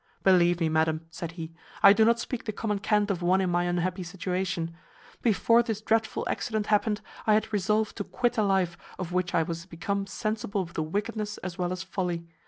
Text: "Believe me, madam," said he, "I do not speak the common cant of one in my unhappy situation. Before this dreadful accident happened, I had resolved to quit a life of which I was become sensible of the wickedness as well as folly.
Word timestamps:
"Believe 0.23 0.59
me, 0.59 0.67
madam," 0.67 1.05
said 1.11 1.33
he, 1.33 1.53
"I 1.83 1.93
do 1.93 2.03
not 2.03 2.19
speak 2.19 2.45
the 2.45 2.51
common 2.51 2.79
cant 2.79 3.11
of 3.11 3.21
one 3.21 3.39
in 3.39 3.51
my 3.51 3.65
unhappy 3.65 4.01
situation. 4.01 4.75
Before 5.21 5.61
this 5.61 5.79
dreadful 5.79 6.25
accident 6.27 6.65
happened, 6.73 7.01
I 7.27 7.35
had 7.35 7.53
resolved 7.53 7.97
to 7.97 8.03
quit 8.03 8.35
a 8.39 8.43
life 8.43 8.79
of 8.97 9.11
which 9.11 9.35
I 9.35 9.43
was 9.43 9.67
become 9.67 10.07
sensible 10.07 10.61
of 10.63 10.73
the 10.73 10.81
wickedness 10.81 11.37
as 11.43 11.59
well 11.59 11.71
as 11.71 11.83
folly. 11.83 12.25